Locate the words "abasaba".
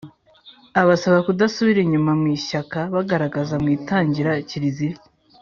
0.81-1.17